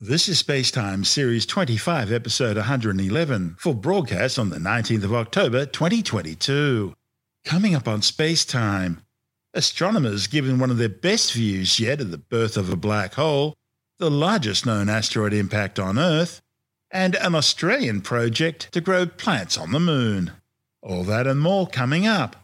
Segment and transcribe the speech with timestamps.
[0.00, 6.92] This is Spacetime Series 25, Episode 111, for broadcast on the 19th of October 2022.
[7.46, 8.98] Coming up on Spacetime,
[9.54, 13.54] astronomers given one of their best views yet of the birth of a black hole,
[13.98, 16.42] the largest known asteroid impact on Earth,
[16.90, 20.32] and an Australian project to grow plants on the moon.
[20.82, 22.36] All that and more coming up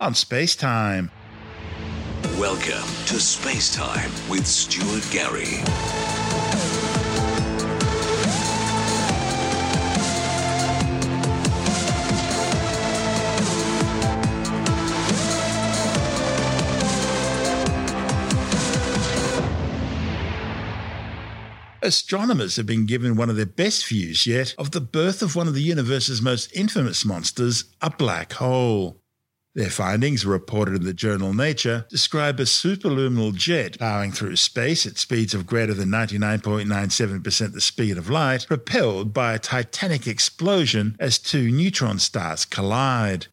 [0.00, 1.10] on Spacetime.
[2.36, 5.62] Welcome to Space Time with Stuart Gary.
[21.86, 25.46] Astronomers have been given one of their best views yet of the birth of one
[25.46, 29.00] of the universe's most infamous monsters, a black hole.
[29.54, 34.98] Their findings, reported in the journal Nature, describe a superluminal jet plowing through space at
[34.98, 41.20] speeds of greater than 99.97% the speed of light, propelled by a titanic explosion as
[41.20, 43.28] two neutron stars collide.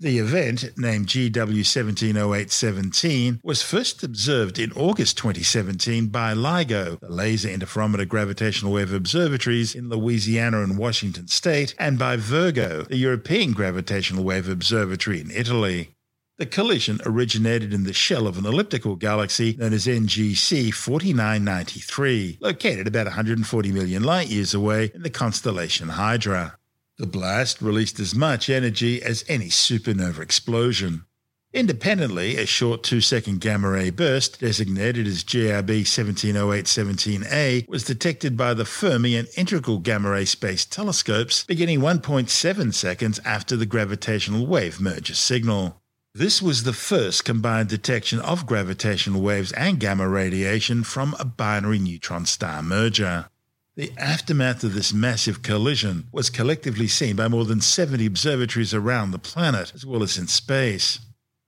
[0.00, 8.08] The event, named GW170817, was first observed in August 2017 by LIGO, the Laser Interferometer
[8.08, 14.48] Gravitational Wave Observatories in Louisiana and Washington State, and by Virgo, the European Gravitational Wave
[14.48, 15.94] Observatory in Italy.
[16.38, 22.88] The collision originated in the shell of an elliptical galaxy known as NGC 4993, located
[22.88, 26.58] about 140 million light years away in the constellation Hydra.
[26.96, 31.06] The blast released as much energy as any supernova explosion.
[31.52, 38.54] Independently, a short 2 second gamma ray burst, designated as GRB 170817A, was detected by
[38.54, 44.80] the Fermi and Integral Gamma Ray Space Telescopes beginning 1.7 seconds after the gravitational wave
[44.80, 45.80] merger signal.
[46.12, 51.80] This was the first combined detection of gravitational waves and gamma radiation from a binary
[51.80, 53.30] neutron star merger.
[53.76, 59.10] The aftermath of this massive collision was collectively seen by more than 70 observatories around
[59.10, 61.00] the planet, as well as in space.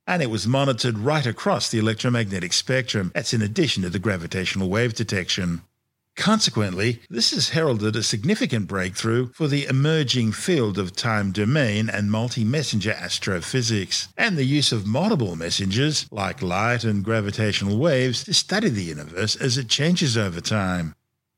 [0.08, 4.68] And it was monitored right across the electromagnetic spectrum, that's in addition to the gravitational
[4.68, 5.62] wave detection.
[6.16, 12.10] Consequently, this has heralded a significant breakthrough for the emerging field of time domain and
[12.10, 18.34] multi messenger astrophysics, and the use of multiple messengers, like light and gravitational waves, to
[18.34, 20.96] study the universe as it changes over time.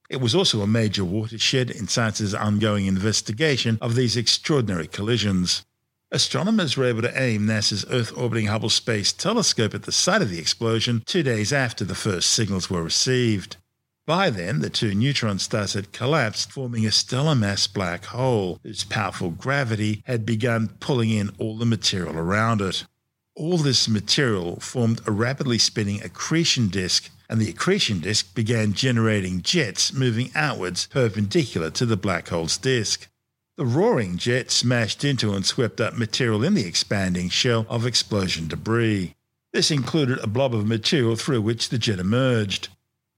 [0.08, 5.66] It was also a major watershed in science's ongoing investigation of these extraordinary collisions.
[6.10, 10.30] Astronomers were able to aim NASA's Earth orbiting Hubble Space Telescope at the site of
[10.30, 13.58] the explosion two days after the first signals were received.
[14.06, 18.84] By then, the two neutron stars had collapsed, forming a stellar mass black hole whose
[18.84, 22.86] powerful gravity had begun pulling in all the material around it.
[23.34, 29.42] All this material formed a rapidly spinning accretion disk and the accretion disk began generating
[29.42, 33.08] jets moving outwards perpendicular to the black hole's disk.
[33.56, 38.48] The roaring jet smashed into and swept up material in the expanding shell of explosion
[38.48, 39.14] debris.
[39.52, 42.68] This included a blob of material through which the jet emerged.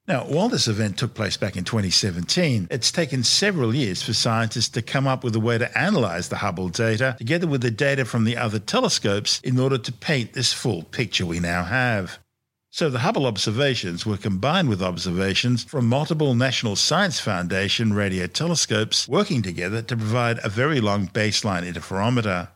[0.08, 4.70] Now, while this event took place back in 2017, it's taken several years for scientists
[4.70, 8.04] to come up with a way to analyze the Hubble data together with the data
[8.04, 12.18] from the other telescopes in order to paint this full picture we now have.
[12.72, 19.08] So the Hubble observations were combined with observations from multiple National Science Foundation radio telescopes
[19.08, 22.48] working together to provide a very long baseline interferometer.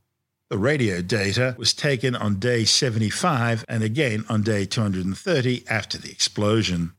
[0.51, 6.13] The radio data was taken on day 75 and again on day 230 after the
[6.13, 6.93] explosion.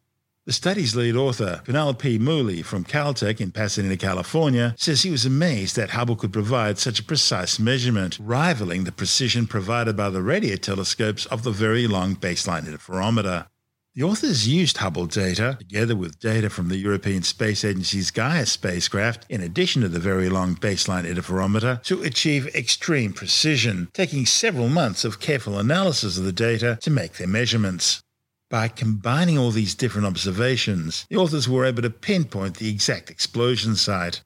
[0.46, 5.76] The study's lead author, Penelope Mooley from Caltech in Pasadena, California, says he was amazed
[5.76, 10.56] that Hubble could provide such a precise measurement, rivaling the precision provided by the radio
[10.56, 13.48] telescopes of the Very Long Baseline Interferometer.
[13.96, 19.26] The authors used Hubble data, together with data from the European Space Agency's Gaia spacecraft,
[19.28, 25.06] in addition to the Very Long Baseline Interferometer, to achieve extreme precision, taking several months
[25.06, 28.04] of careful analysis of the data to make their measurements.
[28.50, 33.76] By combining all these different observations, the authors were able to pinpoint the exact explosion
[33.76, 34.22] site.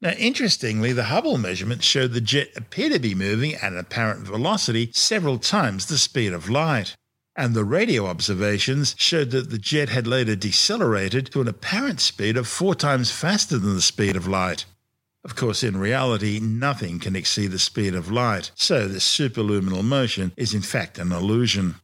[0.00, 4.26] Now, interestingly, the Hubble measurements showed the jet appear to be moving at an apparent
[4.26, 6.94] velocity several times the speed of light.
[7.36, 12.36] And the radio observations showed that the jet had later decelerated to an apparent speed
[12.36, 14.66] of four times faster than the speed of light.
[15.24, 20.32] Of course, in reality, nothing can exceed the speed of light, so this superluminal motion
[20.36, 21.76] is in fact an illusion.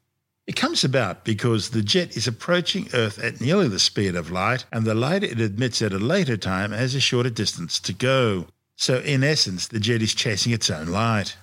[0.50, 4.64] It comes about because the jet is approaching Earth at nearly the speed of light,
[4.73, 8.49] and the light it emits at a later time has a shorter distance to go.
[8.75, 11.37] So, in essence, the jet is chasing its own light.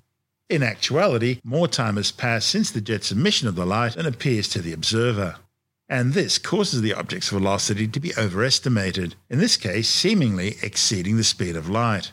[0.50, 4.50] In actuality, more time has passed since the jet's emission of the light than appears
[4.50, 5.38] to the observer.
[5.88, 11.24] and this causes the object's velocity to be overestimated, in this case, seemingly exceeding the
[11.24, 12.12] speed of light.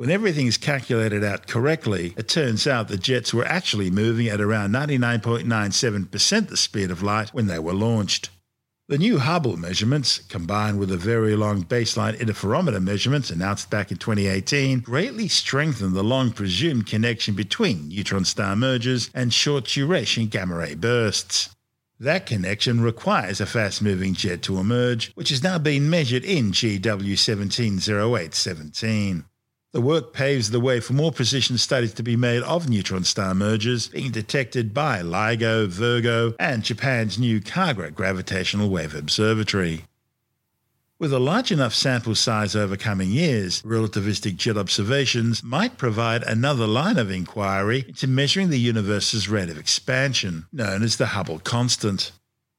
[0.00, 4.40] When everything is calculated out correctly, it turns out the jets were actually moving at
[4.40, 8.30] around 99.97% the speed of light when they were launched.
[8.88, 13.98] The new Hubble measurements, combined with the very long baseline interferometer measurements announced back in
[13.98, 20.56] 2018, greatly strengthen the long presumed connection between neutron star mergers and short duration gamma
[20.56, 21.54] ray bursts.
[21.98, 26.52] That connection requires a fast moving jet to emerge, which has now been measured in
[26.52, 29.24] GW170817.
[29.72, 33.34] The work paves the way for more precision studies to be made of neutron star
[33.34, 39.84] mergers being detected by LIGO, Virgo, and Japan's new Kagra Gravitational Wave Observatory.
[40.98, 46.66] With a large enough sample size over coming years, relativistic jet observations might provide another
[46.66, 52.10] line of inquiry into measuring the universe's rate of expansion, known as the Hubble constant.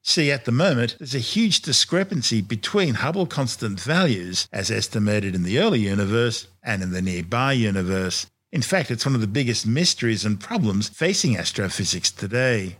[0.04, 5.44] See, at the moment, there's a huge discrepancy between Hubble constant values, as estimated in
[5.44, 8.26] the early universe, and in the nearby universe.
[8.50, 12.78] In fact, it's one of the biggest mysteries and problems facing astrophysics today.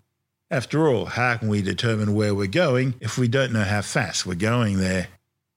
[0.51, 4.27] After all, how can we determine where we're going if we don't know how fast
[4.27, 5.09] we're going there?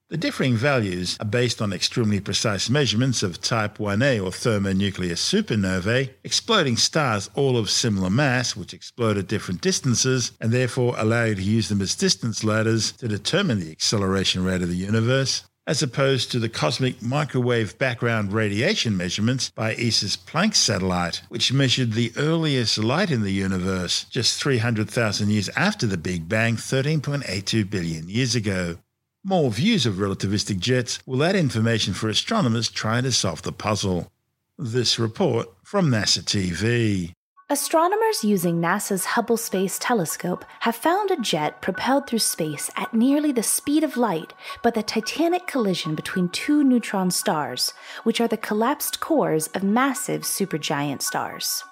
[0.08, 6.10] The differing values are based on extremely precise measurements of Type 1a or thermonuclear supernovae,
[6.22, 11.34] exploding stars all of similar mass which explode at different distances and therefore allow you
[11.34, 15.82] to use them as distance ladders to determine the acceleration rate of the universe, as
[15.82, 22.12] opposed to the cosmic microwave background radiation measurements by ESA's Planck satellite, which measured the
[22.16, 28.36] earliest light in the universe just 300,000 years after the Big Bang 13.82 billion years
[28.36, 28.78] ago.
[29.28, 34.12] More views of relativistic jets will add information for astronomers trying to solve the puzzle.
[34.56, 37.12] This report from NASA TV.
[37.50, 43.32] Astronomers using NASA's Hubble Space Telescope have found a jet propelled through space at nearly
[43.32, 44.32] the speed of light
[44.62, 47.74] by the titanic collision between two neutron stars,
[48.04, 51.64] which are the collapsed cores of massive supergiant stars.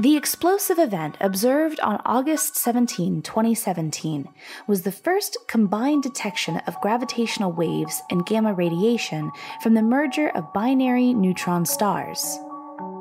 [0.00, 4.28] The explosive event observed on August 17, 2017,
[4.68, 10.52] was the first combined detection of gravitational waves and gamma radiation from the merger of
[10.52, 12.38] binary neutron stars.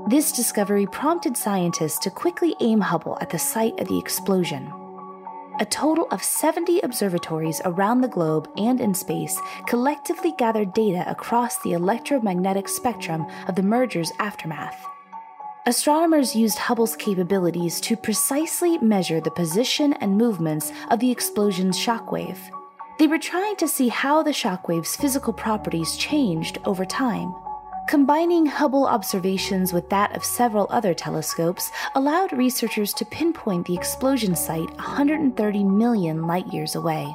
[0.07, 4.73] This discovery prompted scientists to quickly aim Hubble at the site of the explosion.
[5.59, 11.59] A total of 70 observatories around the globe and in space collectively gathered data across
[11.59, 14.83] the electromagnetic spectrum of the merger's aftermath.
[15.67, 22.37] Astronomers used Hubble's capabilities to precisely measure the position and movements of the explosion's shockwave.
[22.99, 27.35] They were trying to see how the shockwave's physical properties changed over time.
[27.89, 34.37] Combining Hubble observations with that of several other telescopes allowed researchers to pinpoint the explosion
[34.37, 37.13] site 130 million light years away.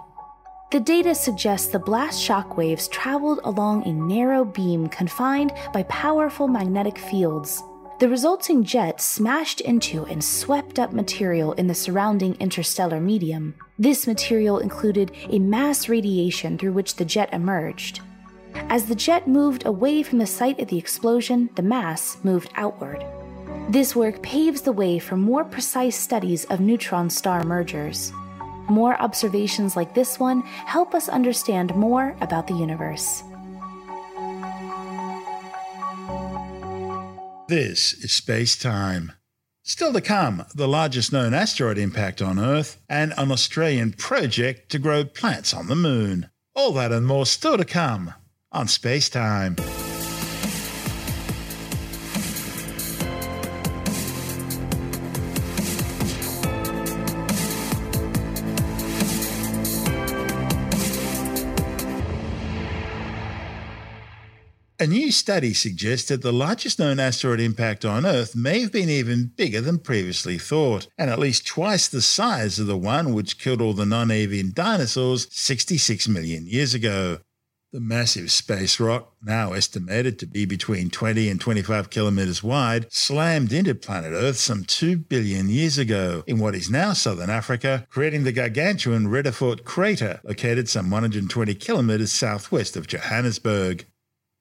[0.73, 6.99] The data suggests the blast shockwaves traveled along a narrow beam confined by powerful magnetic
[6.99, 7.63] fields.
[8.03, 13.55] The resulting jet smashed into and swept up material in the surrounding interstellar medium.
[13.79, 18.01] This material included a mass radiation through which the jet emerged.
[18.55, 23.05] As the jet moved away from the site of the explosion, the mass moved outward.
[23.69, 28.13] This work paves the way for more precise studies of neutron star mergers.
[28.69, 33.23] More observations like this one help us understand more about the universe.
[37.53, 39.13] This is Space Time.
[39.63, 44.79] Still to come, the largest known asteroid impact on Earth and an Australian project to
[44.79, 46.31] grow plants on the moon.
[46.55, 48.15] All that and more still to come
[48.53, 49.57] on Space Time.
[64.83, 68.91] A new study suggests that the largest known asteroid impact on Earth may have been
[68.91, 73.39] even bigger than previously thought, and at least twice the size of the one which
[73.39, 77.21] killed all the non avian dinosaurs 66 million years ago.
[77.73, 83.53] The massive space rock, now estimated to be between 20 and 25 kilometers wide, slammed
[83.53, 88.25] into planet Earth some 2 billion years ago in what is now southern Africa, creating
[88.25, 93.87] the gargantuan Vredefort crater, located some 120 kilometers southwest of Johannesburg.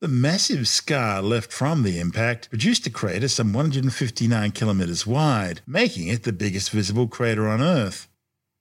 [0.01, 6.07] The massive scar left from the impact produced a crater some 159 kilometres wide, making
[6.07, 8.07] it the biggest visible crater on Earth.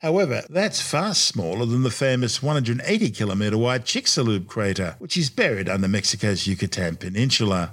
[0.01, 5.71] However, that's far smaller than the famous 180 kilometre wide Chicxulub crater, which is buried
[5.71, 7.73] under Mexico's Yucatan Peninsula.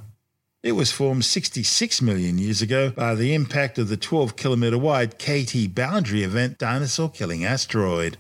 [0.64, 5.20] It was formed 66 million years ago by the impact of the 12 kilometre wide
[5.20, 8.18] KT boundary event dinosaur killing asteroid.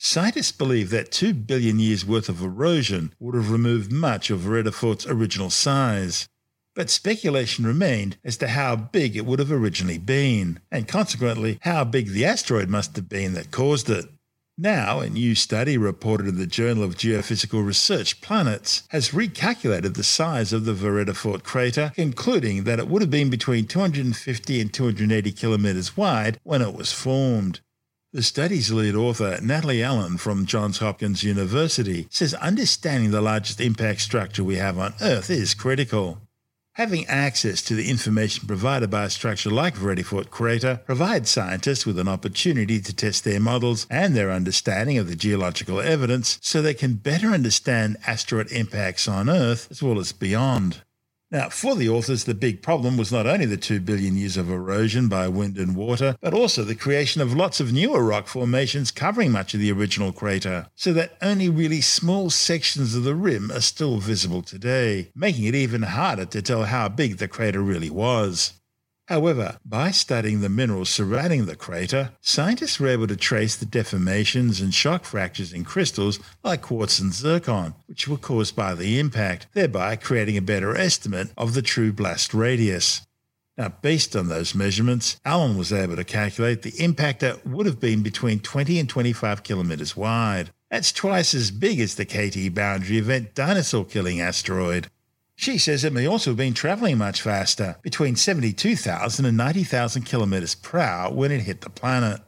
[0.00, 5.04] Scientists believe that 2 billion years worth of erosion would have removed much of Vredefort's
[5.08, 6.28] original size.
[6.76, 11.82] But speculation remained as to how big it would have originally been, and consequently how
[11.82, 14.06] big the asteroid must have been that caused it.
[14.56, 20.04] Now, a new study reported in the Journal of Geophysical Research Planets has recalculated the
[20.04, 25.32] size of the Vredefort crater, concluding that it would have been between 250 and 280
[25.32, 27.60] kilometres wide when it was formed.
[28.10, 34.00] The study's lead author, Natalie Allen from Johns Hopkins University, says understanding the largest impact
[34.00, 36.22] structure we have on Earth is critical.
[36.76, 41.98] Having access to the information provided by a structure like Vredefort crater provides scientists with
[41.98, 46.72] an opportunity to test their models and their understanding of the geological evidence so they
[46.72, 50.82] can better understand asteroid impacts on Earth as well as beyond.
[51.30, 54.50] Now, for the authors, the big problem was not only the 2 billion years of
[54.50, 58.90] erosion by wind and water, but also the creation of lots of newer rock formations
[58.90, 63.52] covering much of the original crater, so that only really small sections of the rim
[63.52, 67.90] are still visible today, making it even harder to tell how big the crater really
[67.90, 68.54] was.
[69.08, 74.60] However, by studying the minerals surrounding the crater, scientists were able to trace the deformations
[74.60, 79.46] and shock fractures in crystals like quartz and zircon, which were caused by the impact,
[79.54, 83.00] thereby creating a better estimate of the true blast radius.
[83.56, 88.02] Now, based on those measurements, Allen was able to calculate the impactor would have been
[88.02, 90.50] between 20 and 25 kilometers wide.
[90.70, 94.90] That's twice as big as the KT boundary event dinosaur killing asteroid.
[95.40, 100.56] She says it may also have been travelling much faster, between 72,000 and 90,000 kilometres
[100.56, 102.22] per hour when it hit the planet.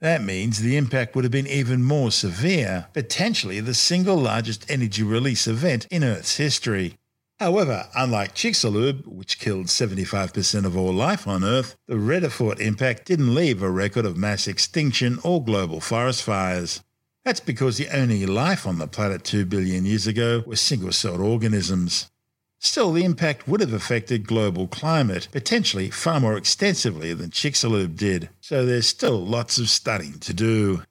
[0.00, 5.02] That means the impact would have been even more severe, potentially the single largest energy
[5.02, 6.96] release event in Earth's history.
[7.38, 13.34] However, unlike Chicxulub, which killed 75% of all life on Earth, the Vredefort impact didn't
[13.34, 16.82] leave a record of mass extinction or global forest fires.
[17.22, 21.20] That's because the only life on the planet 2 billion years ago was single celled
[21.20, 22.10] organisms.
[22.58, 28.30] Still, the impact would have affected global climate, potentially far more extensively than Chicxulub did,
[28.40, 30.82] so there's still lots of studying to do.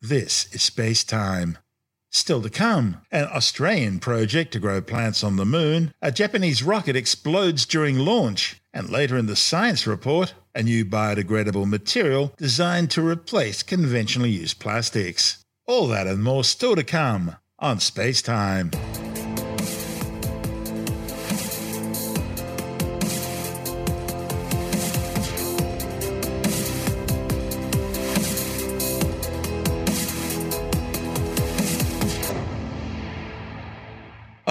[0.00, 1.58] This is Space Time.
[2.10, 6.94] Still to come, an Australian project to grow plants on the moon, a Japanese rocket
[6.94, 13.06] explodes during launch, and later in the science report, a new biodegradable material designed to
[13.06, 15.42] replace conventionally used plastics.
[15.66, 18.72] All that and more still to come on Space Time.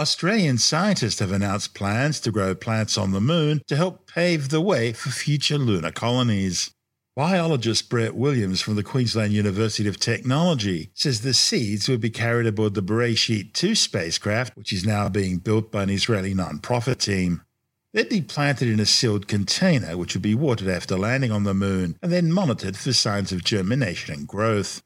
[0.01, 4.59] Australian scientists have announced plans to grow plants on the moon to help pave the
[4.59, 6.71] way for future lunar colonies.
[7.15, 12.47] Biologist Brett Williams from the Queensland University of Technology says the seeds would be carried
[12.47, 17.43] aboard the Beresheet 2 spacecraft, which is now being built by an Israeli non-profit team.
[17.93, 21.53] They'd be planted in a sealed container, which would be watered after landing on the
[21.53, 24.81] moon, and then monitored for signs of germination and growth.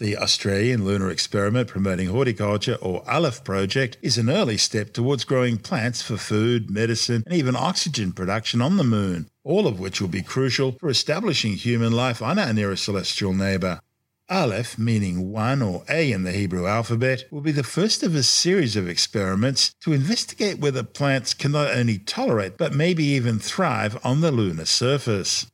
[0.00, 5.58] The Australian Lunar Experiment Promoting Horticulture, or ALEPH project, is an early step towards growing
[5.58, 10.08] plants for food, medicine, and even oxygen production on the moon, all of which will
[10.08, 13.82] be crucial for establishing human life on our nearest celestial neighbour.
[14.30, 18.22] Aleph, meaning one or A in the Hebrew alphabet, will be the first of a
[18.22, 23.98] series of experiments to investigate whether plants can not only tolerate but maybe even thrive
[24.02, 25.44] on the lunar surface.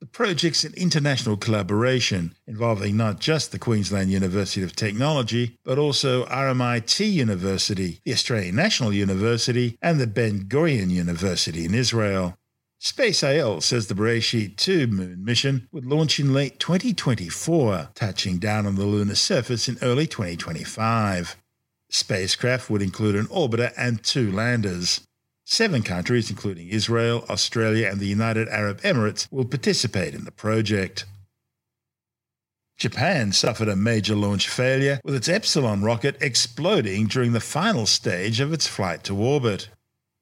[0.00, 6.24] The project's an international collaboration involving not just the Queensland University of Technology, but also
[6.24, 12.38] RMIT University, the Australian National University, and the Ben Gurion University in Israel.
[12.80, 18.76] SpaceIL says the Beresheet 2 moon mission would launch in late 2024, touching down on
[18.76, 21.36] the lunar surface in early 2025.
[21.90, 25.06] Spacecraft would include an orbiter and two landers.
[25.50, 31.06] Seven countries, including Israel, Australia, and the United Arab Emirates, will participate in the project.
[32.78, 38.38] Japan suffered a major launch failure with its Epsilon rocket exploding during the final stage
[38.38, 39.70] of its flight to orbit.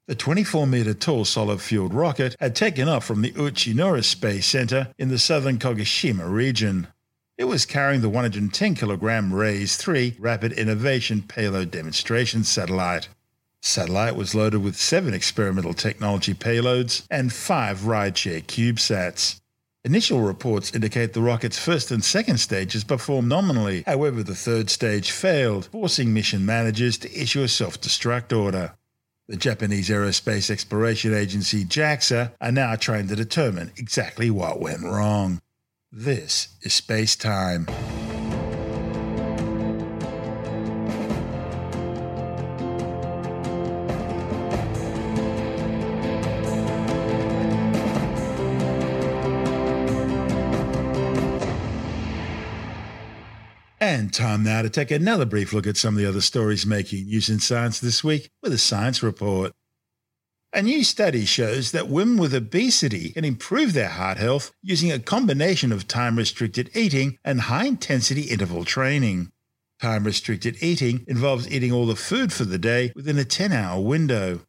[0.06, 4.94] The 24 metre tall solid fueled rocket had taken off from the Uchinoura Space Center
[4.96, 6.88] in the southern Kagoshima region.
[7.36, 13.10] It was carrying the 110 kilogram RAISE 3 Rapid Innovation Payload Demonstration Satellite.
[13.62, 19.40] Satellite was loaded with seven experimental technology payloads and five rideshare CubeSats.
[19.84, 25.10] Initial reports indicate the rocket's first and second stages performed nominally, however, the third stage
[25.10, 28.74] failed, forcing mission managers to issue a self destruct order.
[29.28, 35.40] The Japanese Aerospace Exploration Agency JAXA are now trying to determine exactly what went wrong.
[35.92, 37.66] This is Space Time.
[53.90, 57.06] And time now to take another brief look at some of the other stories making
[57.06, 59.54] news in science this week with a science report.
[60.52, 64.98] A new study shows that women with obesity can improve their heart health using a
[64.98, 69.30] combination of time restricted eating and high intensity interval training.
[69.80, 73.80] Time restricted eating involves eating all the food for the day within a 10 hour
[73.80, 74.42] window.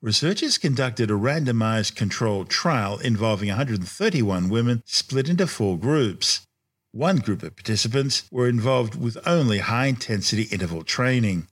[0.00, 6.46] Researchers conducted a randomized controlled trial involving 131 women split into four groups.
[6.92, 11.46] One group of participants were involved with only high intensity interval training.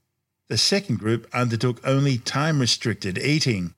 [0.47, 3.75] The second group undertook only time restricted eating.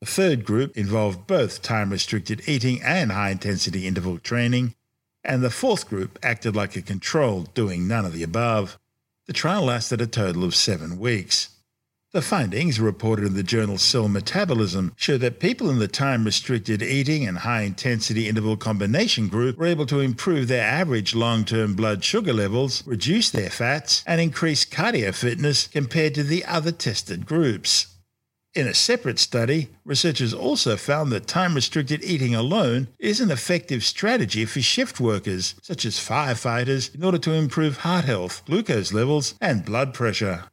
[0.00, 4.74] The third group involved both time restricted eating and high intensity interval training.
[5.24, 8.78] And the fourth group acted like a control, doing none of the above.
[9.26, 11.48] The trial lasted a total of seven weeks.
[12.12, 16.82] The findings, reported in the journal Cell Metabolism, show that people in the time restricted
[16.82, 21.74] eating and high intensity interval combination group were able to improve their average long term
[21.74, 27.26] blood sugar levels, reduce their fats, and increase cardio fitness compared to the other tested
[27.26, 27.88] groups.
[28.54, 33.84] In a separate study, researchers also found that time restricted eating alone is an effective
[33.84, 39.34] strategy for shift workers, such as firefighters, in order to improve heart health, glucose levels,
[39.42, 40.44] and blood pressure.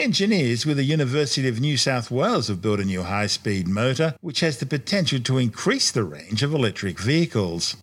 [0.00, 4.14] Engineers with the University of New South Wales have built a new high speed motor
[4.22, 7.76] which has the potential to increase the range of electric vehicles.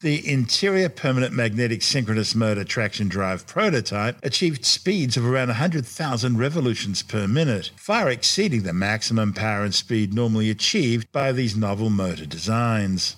[0.00, 7.04] The interior permanent magnetic synchronous motor traction drive prototype achieved speeds of around 100,000 revolutions
[7.04, 12.26] per minute, far exceeding the maximum power and speed normally achieved by these novel motor
[12.26, 13.14] designs.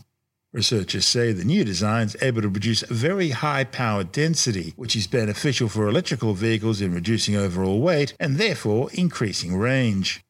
[0.52, 5.06] Researchers say the new design is able to produce very high power density, which is
[5.06, 10.21] beneficial for electrical vehicles in reducing overall weight and therefore increasing range.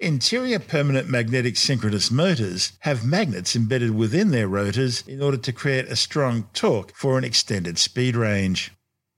[0.00, 5.86] Interior permanent magnetic synchronous motors have magnets embedded within their rotors in order to create
[5.86, 8.72] a strong torque for an extended speed range.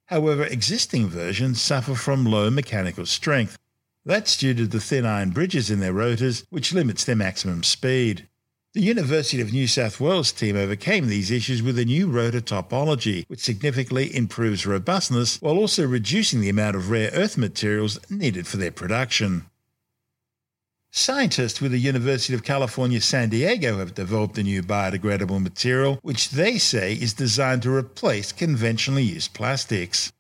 [0.07, 3.59] However, existing versions suffer from low mechanical strength.
[4.05, 8.27] That's due to the thin iron bridges in their rotors, which limits their maximum speed.
[8.73, 13.25] The University of New South Wales team overcame these issues with a new rotor topology,
[13.27, 18.59] which significantly improves robustness while also reducing the amount of rare earth materials needed for
[18.59, 19.47] their production.
[20.93, 26.31] Scientists with the University of California, San Diego have developed a new biodegradable material which
[26.31, 30.13] they say is designed to replace conventionally used plastics.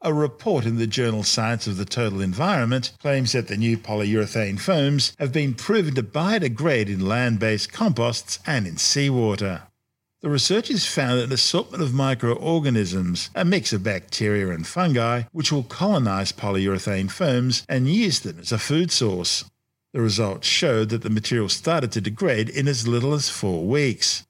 [0.00, 4.60] A report in the journal Science of the Total Environment claims that the new polyurethane
[4.60, 9.62] foams have been proven to biodegrade in land based composts and in seawater.
[10.20, 15.64] The researchers found an assortment of microorganisms, a mix of bacteria and fungi, which will
[15.64, 19.46] colonize polyurethane foams and use them as a food source.
[19.92, 24.27] The results showed that the material started to degrade in as little as four weeks.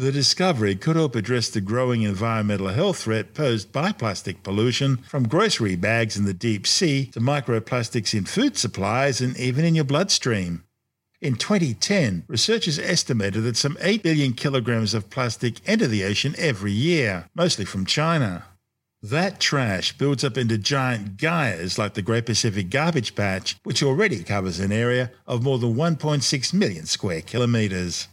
[0.00, 5.28] The discovery could help address the growing environmental health threat posed by plastic pollution, from
[5.28, 9.84] grocery bags in the deep sea to microplastics in food supplies and even in your
[9.84, 10.64] bloodstream.
[11.20, 16.72] In 2010, researchers estimated that some 8 billion kilograms of plastic enter the ocean every
[16.72, 18.46] year, mostly from China.
[19.02, 24.24] That trash builds up into giant gyres like the Great Pacific Garbage Patch, which already
[24.24, 28.08] covers an area of more than 1.6 million square kilometres.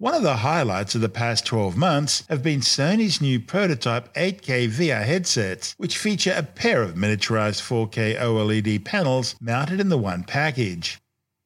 [0.00, 4.68] One of the highlights of the past 12 months have been Sony's new prototype 8K
[4.68, 10.22] VR headsets, which feature a pair of miniaturized 4K OLED panels mounted in the one
[10.22, 11.00] package.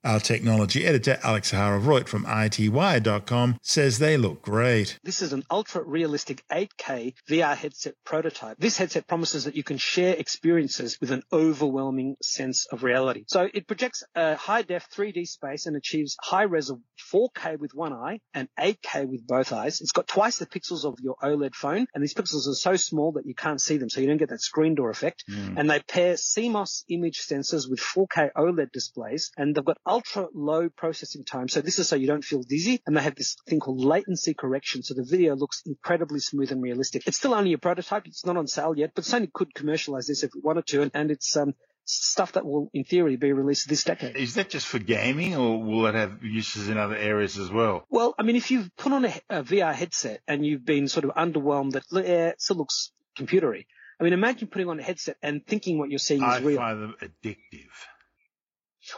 [0.05, 4.99] Our technology editor, Alex Zaharov-Reutt from ITWire.com, says they look great.
[5.05, 8.57] This is an ultra realistic 8K VR headset prototype.
[8.59, 13.25] This headset promises that you can share experiences with an overwhelming sense of reality.
[13.29, 16.73] So it projects a high def 3D space and achieves high res
[17.13, 19.81] 4K with one eye and 8K with both eyes.
[19.81, 23.13] It's got twice the pixels of your OLED phone, and these pixels are so small
[23.13, 25.25] that you can't see them, so you don't get that screen door effect.
[25.31, 25.59] Mm.
[25.59, 30.69] And they pair CMOS image sensors with 4K OLED displays, and they've got ultra low
[30.69, 31.49] processing time.
[31.49, 32.81] So this is so you don't feel dizzy.
[32.87, 34.83] And they have this thing called latency correction.
[34.83, 37.07] So the video looks incredibly smooth and realistic.
[37.07, 38.07] It's still only a prototype.
[38.07, 40.83] It's not on sale yet, but Sony could commercialize this if it wanted to.
[40.83, 44.17] And, and it's, um, stuff that will, in theory, be released this decade.
[44.17, 47.85] Is that just for gaming, or will it have uses in other areas as well?
[47.91, 51.05] Well, I mean, if you've put on a, a VR headset and you've been sort
[51.05, 53.67] of underwhelmed that yeah, it still looks computery.
[54.01, 56.59] I mean, imagine putting on a headset and thinking what you're seeing I is real.
[56.59, 57.71] I find them addictive.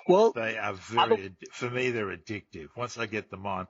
[0.08, 2.68] Well, They are very, for me, they're addictive.
[2.76, 3.66] Once I get them on,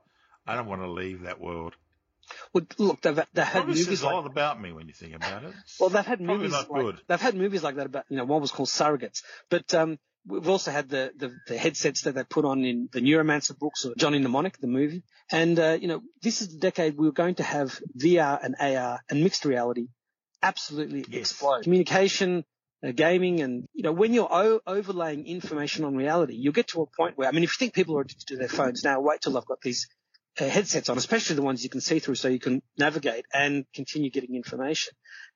[0.46, 1.74] I don't want to leave that world.
[2.52, 5.54] well, look, they've, they've had movies a like about me when you think about it.
[5.80, 7.00] Well, they've had Probably movies like good.
[7.08, 10.48] they've had movies like that about you know one was called Surrogates, but um, we've
[10.48, 13.94] also had the, the the headsets that they put on in the Neuromancer books or
[13.96, 17.42] Johnny Mnemonic, the movie, and uh, you know this is the decade we're going to
[17.42, 19.88] have VR and AR and mixed reality
[20.42, 21.30] absolutely Yes.
[21.32, 21.62] explode.
[21.64, 22.44] Communication.
[22.84, 26.82] Uh, gaming and you know when you're o- overlaying information on reality, you'll get to
[26.82, 29.00] a point where I mean, if you think people are addicted to their phones now,
[29.00, 29.88] wait till they've got these
[30.40, 33.64] uh, headsets on, especially the ones you can see through, so you can navigate and
[33.74, 34.92] continue getting information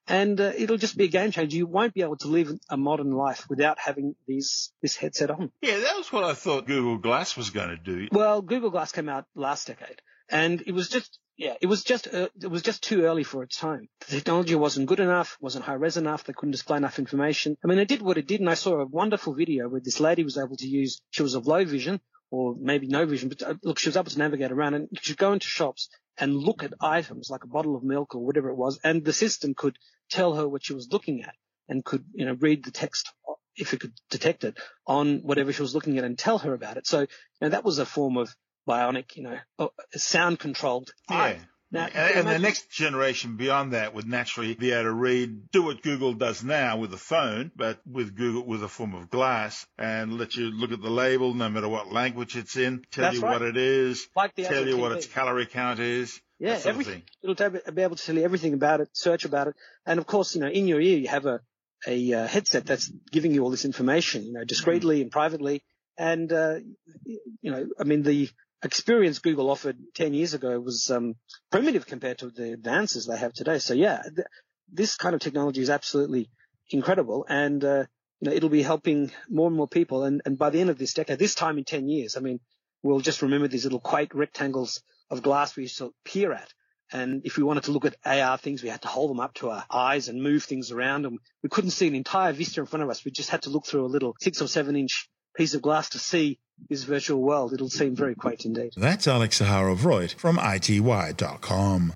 [0.08, 1.56] and uh, it'll just be a game changer.
[1.56, 5.52] You won't be able to live a modern life without having these this headset on.
[5.62, 8.08] Yeah, that was what I thought Google Glass was going to do.
[8.10, 12.12] Well, Google Glass came out last decade, and it was just yeah, it was just
[12.12, 13.88] uh, it was just too early for its time.
[14.08, 16.24] The technology wasn't good enough, wasn't high res enough.
[16.24, 17.56] They couldn't display enough information.
[17.64, 20.00] I mean, it did what it did, and I saw a wonderful video where this
[20.00, 21.00] lady was able to use.
[21.10, 22.00] She was of low vision
[22.32, 25.12] or maybe no vision, but uh, look, she was able to navigate around and she
[25.12, 28.50] could go into shops and look at items like a bottle of milk or whatever
[28.50, 29.78] it was, and the system could
[30.10, 31.34] tell her what she was looking at
[31.68, 33.12] and could, you know, read the text
[33.54, 36.76] if it could detect it on whatever she was looking at and tell her about
[36.76, 36.86] it.
[36.86, 37.08] So, you
[37.40, 38.34] know, that was a form of
[38.68, 40.90] bionic, you know, uh, sound controlled.
[41.10, 41.36] Yeah.
[41.70, 45.64] Now, and, and the next generation beyond that would naturally be able to read, do
[45.64, 49.66] what Google does now with a phone, but with Google with a form of glass,
[49.76, 53.16] and let you look at the label, no matter what language it's in, tell That's
[53.16, 53.32] you right.
[53.32, 56.18] what it is, Like tell you what its calorie count is.
[56.38, 57.02] Yeah, that sort of everything.
[57.22, 59.54] It'll be able to tell you everything about it, search about it,
[59.84, 61.40] and of course, you know, in your ear you have a
[61.86, 65.62] a uh, headset that's giving you all this information, you know, discreetly and privately,
[65.98, 66.56] and uh,
[67.04, 68.30] you know, I mean, the
[68.62, 71.14] experience Google offered ten years ago was um,
[71.50, 73.58] primitive compared to the advances they have today.
[73.58, 74.26] So yeah, th-
[74.72, 76.30] this kind of technology is absolutely
[76.70, 77.84] incredible, and uh,
[78.20, 80.78] you know, it'll be helping more and more people, and and by the end of
[80.78, 82.40] this decade, this time in ten years, I mean,
[82.82, 86.52] we'll just remember these little quaint rectangles of glass we used to peer at.
[86.90, 89.34] And if we wanted to look at AR things, we had to hold them up
[89.34, 91.04] to our eyes and move things around.
[91.04, 93.04] And we couldn't see an entire vista in front of us.
[93.04, 95.90] We just had to look through a little six or seven inch piece of glass
[95.90, 97.52] to see this virtual world.
[97.52, 98.72] It'll seem very quaint indeed.
[98.76, 101.94] That's Alex Zaharov-Reutt from iTWire.com.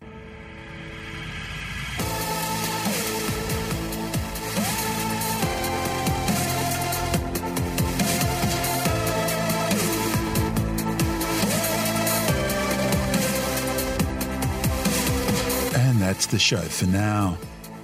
[15.75, 17.39] And that's the show for now.